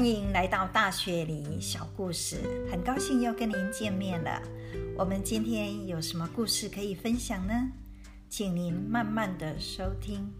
[0.00, 4.40] 欢迎来到大学里小故事，很高兴又跟您见面了。
[4.96, 7.70] 我们今天有什么故事可以分享呢？
[8.26, 10.32] 请您慢慢的收听。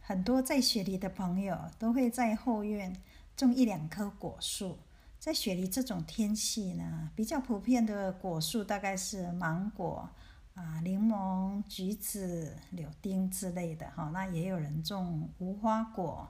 [0.00, 2.94] 很多在雪梨的朋友都会在后院
[3.34, 4.76] 种一两棵果树。
[5.18, 10.10] 在雪梨这种天气呢，比较普遍的果树大概是芒果。
[10.58, 16.28] 啊，柠檬、橘子、柳丁之类的哈，那也有人种无花果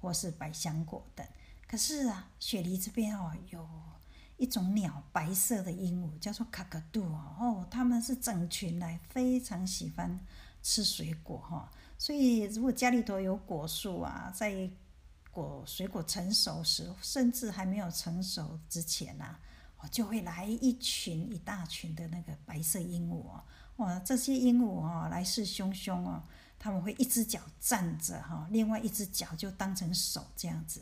[0.00, 1.26] 或是百香果等。
[1.66, 3.68] 可是啊，雪梨这边哦，有
[4.36, 10.20] 一种鸟，白色的鹦鹉，叫做卡卡杜哦，它们是整群来，非常喜欢
[10.62, 11.68] 吃水果哈。
[11.98, 14.70] 所以，如果家里头有果树啊，在
[15.32, 19.36] 果水果成熟时，甚至还没有成熟之前呐，
[19.80, 23.42] 哦，就会来一群一大群的那个白色鹦鹉哦。
[23.76, 26.22] 哇，这些鹦鹉哦，来势汹汹哦，
[26.58, 30.80] 他们会一只脚站着哈，另外一只脚就当成手这样子，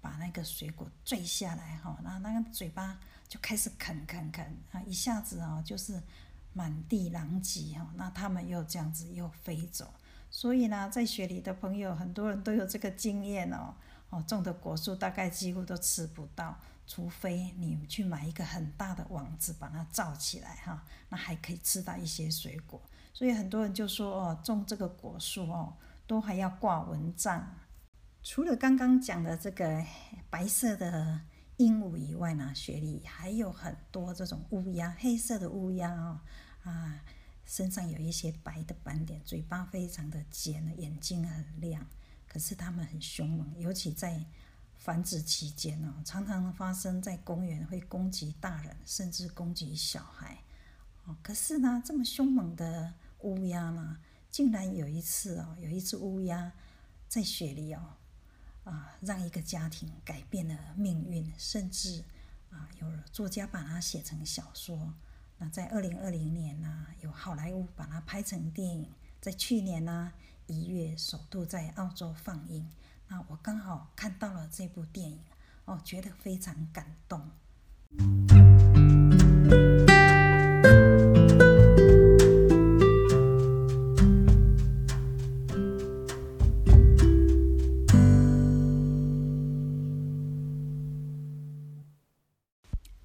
[0.00, 2.98] 把那个水果坠下来哈，然后那个嘴巴
[3.28, 6.02] 就开始啃啃啃啊，一下子哦就是
[6.52, 9.94] 满地狼藉哈，那他们又这样子又飞走，
[10.28, 13.74] 所以呢，在雪里的朋友很多人都有这个经验哦，
[14.10, 16.58] 哦种的果树大概几乎都吃不到。
[16.86, 22.82] 除非你去买一个很大的网子把它罩起来哈，那还可以吃到一些水果。
[23.14, 25.74] 所以很多人就说哦，种这个果树哦，
[26.06, 27.54] 都还要挂蚊帐。
[28.22, 29.84] 除了刚刚讲的这个
[30.28, 31.20] 白色的
[31.56, 36.20] 鹦鹉以外呢，雪里还有很多这种乌鸦，黑色的乌鸦哦，
[36.64, 37.02] 啊，
[37.44, 41.86] 身上有一些白的斑点，嘴巴非常的尖，眼睛很亮。
[42.28, 44.26] 可是它们很凶猛，尤其在。
[44.82, 50.42] 繁殖期间呢，常常发生在公园，会攻击大人，甚至攻击小孩。
[51.04, 56.50] 哦，可是呢，这么凶猛的乌鸦呢，竟然有一次哦，有一只乌鸦
[57.06, 57.94] 在雪里哦，
[58.64, 62.02] 啊，让一个家庭改变了命运，甚至
[62.50, 64.92] 啊，有作家把它写成小说。
[65.38, 70.12] 那在二零二零年呢，有好莱坞把它拍成电影，在去年呢
[70.48, 72.68] 一月首度在澳洲放映。
[73.12, 75.20] 那我刚好看到了这部电影，
[75.66, 77.20] 哦，觉得非常感动。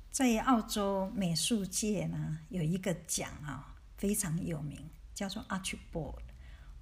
[0.09, 6.21] 在澳洲美术界呢，有一个奖啊，非常有名，叫做 Archibald。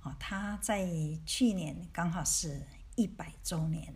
[0.03, 0.87] 哦，他在
[1.25, 2.61] 去年刚好是。
[2.95, 3.93] 一百周年，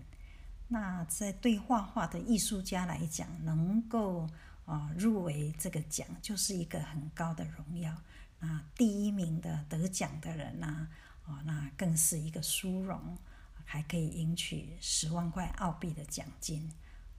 [0.68, 4.30] 那在对画画的艺术家来讲，能够
[4.66, 7.96] 啊入围这个奖，就是一个很高的荣耀。
[8.40, 10.88] 那第一名的得奖的人呢，
[11.26, 13.18] 哦，那更是一个殊荣，
[13.66, 16.72] 还可以赢取十万块澳币的奖金。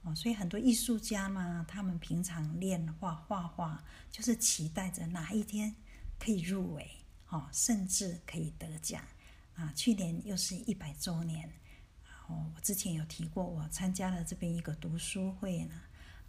[0.03, 5.75] 哦，所以很多艺术家嘛，他们平常练画画画，就是期待着哪一天
[6.17, 6.89] 可以入围，
[7.29, 9.03] 哦，甚至可以得奖。
[9.53, 11.51] 啊，去年又是一百周年。
[12.55, 15.75] 我之前有提过，我参加了这边一个读书会呢。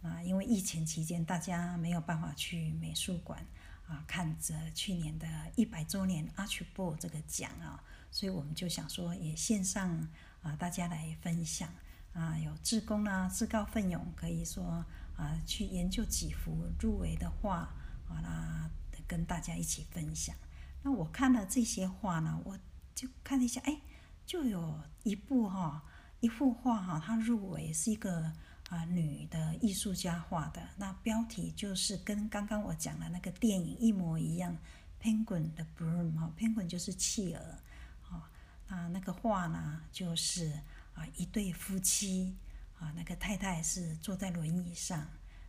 [0.03, 3.45] 啊，因为疫情期间大家没有办法去美术馆
[3.87, 5.25] 啊，看着去年的
[5.55, 7.81] 一百周年 Archibald 这个奖啊，
[8.11, 10.09] 所以我们就想说，也线上
[10.41, 11.69] 啊，大家来分享
[12.11, 14.85] 啊，有志工啊，自告奋勇，可以说
[15.15, 17.73] 啊，去研究几幅入围的画
[18.09, 18.69] 啊，那
[19.07, 20.35] 跟大家一起分享。
[20.81, 22.59] 那我看了这些画呢，我
[22.93, 23.79] 就看了一下，哎，
[24.25, 25.85] 就有一部哈。
[26.23, 28.31] 一幅画哈，它入围是一个
[28.69, 34.57] 啊女的艺术家画的，那标题就是跟刚刚我讲的那个电影一模一样，
[35.03, 37.59] 《Penguin 的 Bloom》哈，《Penguin》就是企鹅，
[38.09, 38.31] 啊，
[38.69, 40.53] 那那个画呢就是
[40.93, 42.37] 啊一对夫妻
[42.79, 45.05] 啊，那个太太是坐在轮椅上，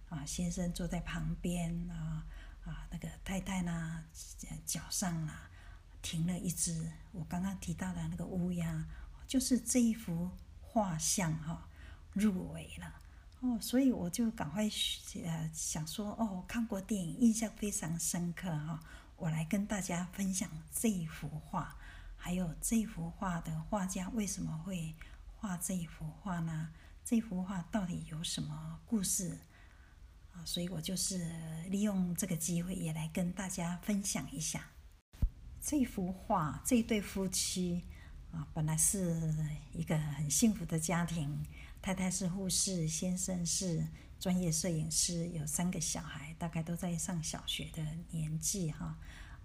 [0.08, 2.26] 啊，先生坐在旁边啊
[2.64, 4.04] 啊，那个太太呢
[4.66, 5.48] 脚上啊
[6.02, 8.84] 停了一只我刚刚提到的那个乌鸦，
[9.28, 10.28] 就是这一幅。
[10.74, 11.68] 画像哈
[12.14, 12.92] 入围了
[13.38, 14.68] 哦，所以我就赶快
[15.22, 18.82] 呃想说哦，看过电影，印象非常深刻哈，
[19.14, 21.76] 我来跟大家分享这一幅画，
[22.16, 24.96] 还有这幅画的画家为什么会
[25.36, 26.70] 画这一幅画呢？
[27.04, 29.38] 这幅画到底有什么故事
[30.32, 30.42] 啊？
[30.44, 31.30] 所以我就是
[31.68, 34.70] 利用这个机会也来跟大家分享一下
[35.60, 37.84] 这幅画，这对夫妻。
[38.34, 39.32] 啊，本来是
[39.72, 41.44] 一个很幸福的家庭，
[41.80, 43.86] 太太是护士，先生是
[44.18, 48.98] 专业摄影师，有三个小孩，大概都在上小学的年纪哈。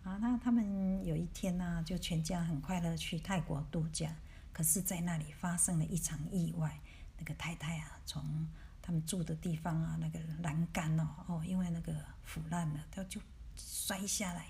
[0.04, 4.16] 啊，那他们有一天呢，就全家很快乐去泰国度假，
[4.52, 6.80] 可是，在那里发生了一场意外，
[7.18, 8.48] 那个太太啊，从
[8.82, 11.94] 他们住的地方啊，那个栏杆哦，哦，因为那个
[12.24, 13.22] 腐烂了，他就
[13.56, 14.48] 摔下来，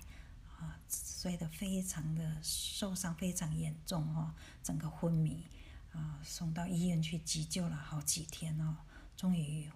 [0.60, 5.42] 啊，摔得非常的受伤，非常严重哦，整个昏迷，
[5.92, 8.76] 啊，送到医院去急救了好几天哦，
[9.16, 9.70] 终于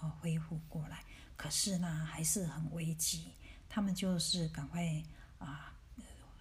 [0.00, 1.04] 呃恢复过来，
[1.36, 3.32] 可是呢，还是很危急。
[3.68, 5.02] 他们就是赶快
[5.38, 5.74] 啊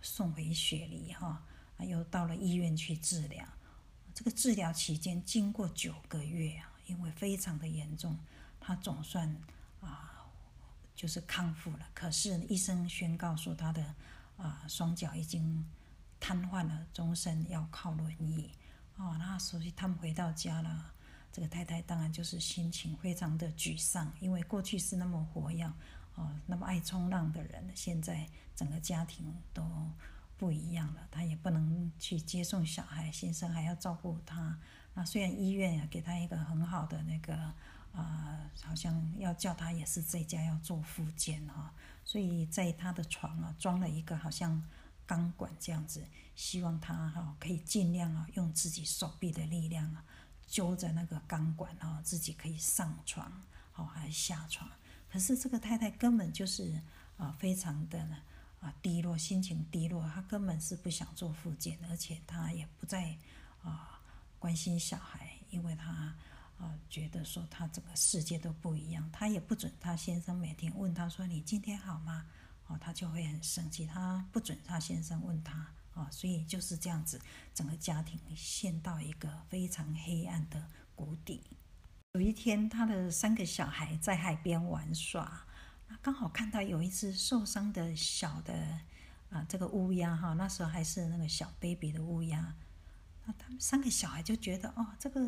[0.01, 1.43] 送回雪梨哈，
[1.79, 3.45] 又到了医院去治疗。
[4.13, 8.17] 这个治疗期间经过九个月啊，因为非常的严重，
[8.61, 9.35] 他总算
[9.81, 10.14] 啊
[10.95, 11.87] 就是康复了。
[11.93, 13.93] 可是医生宣告说他的
[14.37, 15.65] 啊双脚已经
[16.19, 18.49] 瘫痪了，终身要靠轮椅。
[18.97, 20.93] 哦，那所以他们回到家了，
[21.31, 25.69] 这个太太当然就是心情非常的沮丧，因为过去是那么活跃。
[26.15, 28.25] 哦，那么爱冲浪的人，现在
[28.55, 29.69] 整个家庭都
[30.37, 31.05] 不一样了。
[31.11, 34.57] 他也不能去接送小孩，先生还要照顾他。
[34.93, 37.53] 那虽然医院也给他一个很好的那个，
[37.95, 41.73] 啊，好像要叫他也是在家要做复健哈。
[42.03, 44.61] 所以在他的床啊装了一个好像
[45.07, 46.05] 钢管这样子，
[46.35, 50.03] 希望他哈可以尽量啊用自己手臂的力量啊
[50.45, 54.69] 揪着那个钢管啊，自己可以上床，好还是下床。
[55.09, 56.81] 可是这个太太根本就是
[57.17, 57.99] 啊，非常的
[58.59, 60.03] 啊低落，心情低落。
[60.07, 63.17] 她根本是不想做复健，而且她也不再
[63.63, 64.01] 啊
[64.37, 66.13] 关心小孩，因为她
[66.57, 69.09] 啊觉得说他整个世界都不一样。
[69.11, 72.25] 他也不准她先生每天问他说：“你今天好吗？”
[72.67, 73.85] 哦，她就会很生气。
[73.85, 77.21] 她不准她先生问她啊，所以就是这样子，
[77.53, 81.43] 整个家庭陷到一个非常黑暗的谷底。
[82.13, 85.45] 有一天，他的三个小孩在海边玩耍，
[85.87, 88.79] 那刚好看到有一只受伤的小的
[89.29, 92.55] 啊，这个乌鸦哈，那时候还是那个小 baby 的乌鸦。
[93.25, 95.19] 那他们三个小孩就觉得哦，这个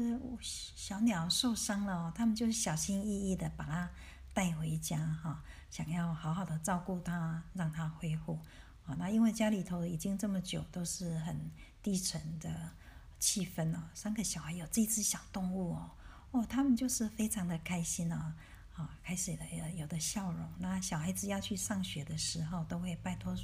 [0.42, 3.90] 小鸟受伤了，他们就是小心翼翼的把它
[4.34, 8.40] 带回家哈，想要好好的照顾它，让它恢复。
[8.86, 11.52] 啊，那因为家里头已经这么久都是很
[11.82, 12.72] 低沉的
[13.20, 15.92] 气氛了，三个小孩有这只小动物哦。
[16.32, 18.34] 哦，他们就是非常的开心哦，
[18.76, 20.48] 啊，开始了有有的笑容。
[20.60, 23.36] 那小孩子要去上学的时候，都会拜托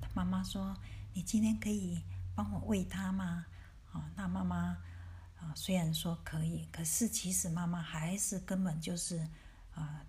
[0.00, 0.76] 他妈妈说
[1.14, 2.02] ：“你今天可以
[2.34, 3.46] 帮我喂他吗？”
[3.92, 4.76] 啊，那妈妈
[5.38, 9.26] 啊，虽然说可以，可是其实妈妈还是根本就是
[9.74, 10.04] 啊，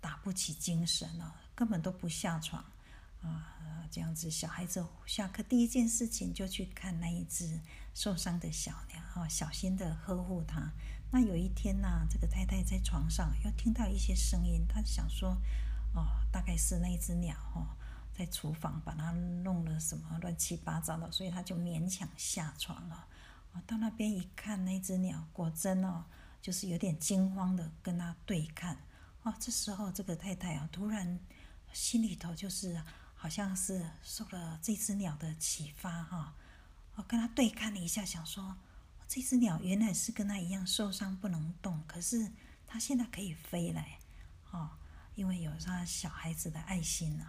[0.00, 2.64] 打不起精神了，根本都不下床
[3.22, 3.54] 啊，
[3.90, 4.30] 这样子。
[4.30, 7.60] 小孩子下课第一件事情就去看那一只
[7.94, 10.72] 受伤的小鸟，啊，小心的呵护它。
[11.10, 15.36] 那有一天呢，这个太太在床上又听到一些声音，她想说
[15.94, 17.66] ：“哦，大概是那只鸟哦，
[18.12, 23.06] 在厨房把它弄了什么乱七八糟的，所以她就勉强下床了。
[23.52, 26.04] 我，到那边一看，那只鸟果真哦，
[26.40, 28.76] 就是有点惊慌的跟他对看。
[29.22, 31.18] 哦，这时候这个太太啊，突然
[31.72, 32.82] 心里头就是
[33.14, 36.34] 好像是受了这只鸟的启发哈，
[36.94, 38.56] 哦，跟他对看了一下，想说。
[39.10, 42.30] 这只鸟原来是跟他一样受伤不能动，可是
[42.66, 43.82] 它现在可以飞了，
[44.50, 44.68] 哦，
[45.14, 47.26] 因为有他小孩子的爱心呢，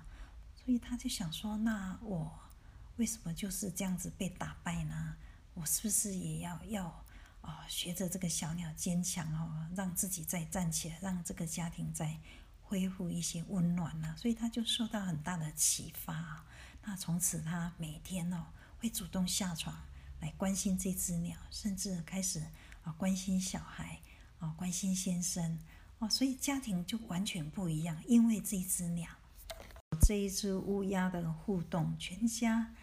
[0.54, 2.38] 所以他就想说：那我
[2.98, 5.16] 为什么就是这样子被打败呢？
[5.60, 7.04] 我是不是也要要
[7.42, 12.18] 啊，学着这个小鸟坚强哦，让自己再站起来，让这个家庭再
[12.62, 14.16] 恢复一些温暖呢？
[14.18, 16.46] 所以他就受到很大的启发。
[16.84, 18.48] 那从此他每天哦
[18.80, 19.78] 会主动下床。
[20.22, 22.42] 来关心这只鸟，甚至开始
[22.84, 24.02] 啊关心小孩
[24.40, 25.58] 啊关心先生
[26.00, 27.98] 哦，所以家庭就完全不一样。
[28.06, 29.10] 因为这只鸟，
[30.02, 32.74] 这一只乌鸦的互动，全家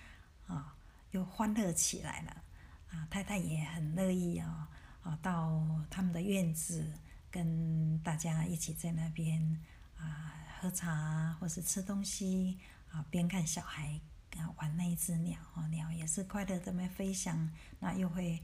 [0.46, 0.74] 啊
[1.10, 2.42] 又欢乐起来了
[2.90, 3.06] 啊。
[3.10, 4.66] 太太也很乐意哦
[5.02, 6.92] 啊到他们的院子
[7.30, 9.60] 跟大家一起在那边
[9.96, 12.58] 啊喝茶或是吃东西
[12.90, 14.00] 啊，边看小孩
[14.36, 14.50] 啊。
[14.56, 17.50] 玩那一只鸟哦，鸟也是快乐的在飞翔，
[17.80, 18.42] 那又会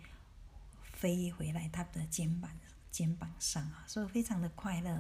[0.83, 2.51] 飞回来他的肩膀
[2.91, 4.95] 肩膀上啊，所以非常的快乐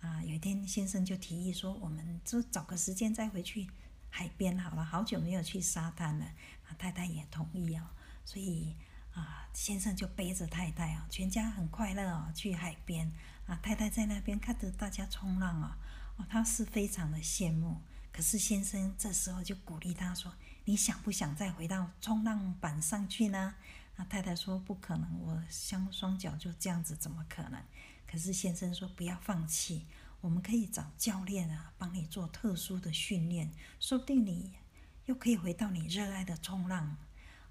[0.00, 0.22] 啊。
[0.22, 3.68] 有一天先生就提议说，我们就找个时间再回去
[4.10, 6.24] 海边好了，好久没有去沙滩了。
[6.24, 7.86] 啊，太太也同意哦，
[8.24, 8.76] 所以
[9.14, 13.12] 啊，先生就背着太太啊，全家很快乐哦，去海边
[13.46, 13.56] 啊。
[13.62, 15.78] 太太在那边看着大家冲浪啊，
[16.16, 17.80] 哦，他是非常的羡慕。
[18.12, 20.34] 可是先生这时候就鼓励他说
[20.66, 23.54] ：“你想不想再回到冲浪板上去呢？”
[23.96, 27.62] 那太太说：“不可能，我双双脚就这样子，怎么可能？”
[28.06, 29.86] 可是先生说：“不要放弃，
[30.20, 33.50] 我们可以找教练啊，帮你做特殊的训练，
[33.80, 34.52] 说不定你
[35.06, 36.96] 又可以回到你热爱的冲浪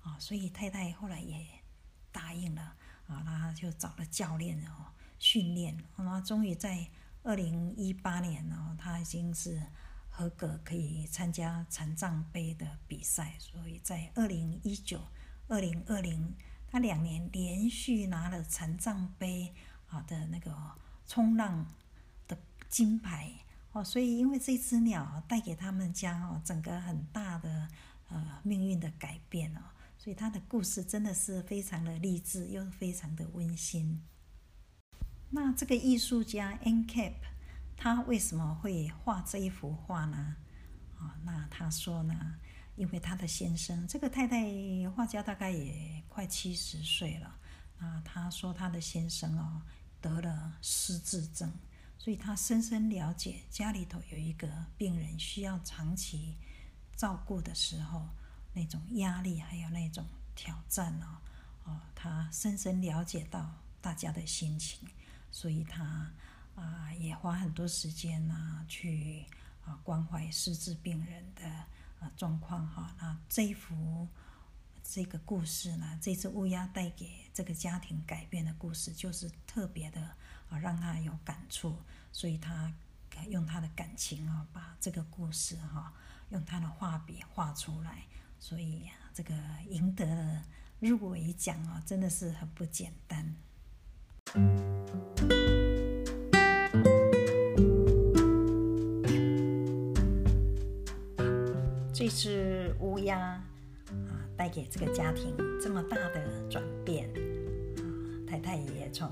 [0.04, 1.46] 啊，所以太太后来也
[2.12, 2.76] 答应了
[3.08, 6.88] 啊，他就找了教练哦训练，然后终于在
[7.24, 9.62] 二零一八年哦，他已经是
[10.10, 15.08] 合格可以参加残障杯的比赛，所以在二零一九、
[15.48, 16.36] 二零二零，
[16.68, 19.54] 他两年连续拿了残障杯
[19.88, 20.56] 啊的那个
[21.06, 21.66] 冲浪
[22.28, 23.32] 的金牌。
[23.74, 27.70] 哦，所以因为这只鸟带给他们家哦整个很大的
[28.10, 29.62] 呃命运的改变哦，
[30.04, 34.02] 所以他的故事真的是非常的励志又非常的温馨。
[35.30, 37.14] 那这个艺术家 N Cap
[37.78, 40.38] 他为什么会画这一幅画呢？
[40.98, 42.40] 啊，那他说呢，
[42.76, 44.44] 因为他的先生这个太太
[44.96, 47.38] 画家大概也快七十岁了
[47.78, 49.62] 啊，他说他的先生哦
[50.02, 51.54] 得了失智症。
[52.00, 56.40] 所以他深深了解家里头有一个病人需要长期
[56.96, 58.10] 照顾的时候
[58.54, 60.06] 那种压力，还有那种
[60.36, 61.18] 挑战哦，
[61.66, 64.88] 哦，他深深了解到大家的心情，
[65.32, 66.12] 所以他
[66.56, 69.26] 啊也花很多时间呐去
[69.66, 71.48] 啊关怀失智病人的
[72.00, 72.96] 啊状况哈。
[73.00, 74.08] 那这一幅
[74.84, 80.16] 这个故事呢，这只乌鸦带给这个家庭改变的故事，就是特别的。
[80.52, 81.78] 啊，让他有感触，
[82.12, 82.70] 所以他
[83.30, 85.94] 用他的感情啊，把这个故事哈，
[86.28, 88.04] 用他的画笔画出来，
[88.44, 89.36] 所以呀这个
[89.70, 90.42] 赢得了
[90.80, 93.36] 入围奖啊，真的是很不简单。
[101.94, 103.46] 这只乌鸦啊，
[104.36, 107.08] 带给这个家庭这么大的转变
[107.78, 107.82] 啊，
[108.28, 109.10] 太太也从。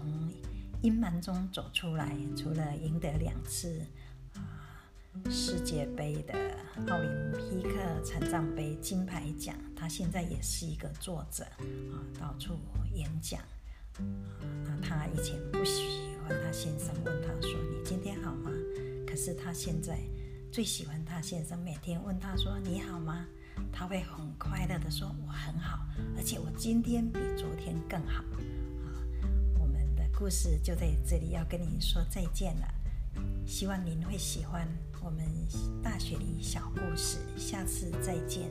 [0.82, 3.86] 阴霾中走出来，除了赢得两次
[5.30, 6.34] 世界杯的
[6.88, 11.44] 奥林匹克残障杯金牌奖，他现在也是一个作者
[11.92, 12.58] 啊，到处
[12.94, 13.42] 演讲。
[14.64, 18.50] 那他以前不喜欢他先生问他说：“你今天好吗？”
[19.06, 20.00] 可是他现在
[20.52, 23.26] 最喜欢他先生每天问他说：“你好吗？”
[23.74, 25.80] 他会很快乐的说：“我很好，
[26.16, 28.24] 而且我今天比昨天更好。”
[28.86, 28.88] 啊，
[29.60, 32.79] 我们的故事就在这里，要跟你说再见了。
[33.46, 34.68] 希望您会喜欢
[35.04, 35.26] 我们
[35.84, 38.50] 大学里小故事，下次再见。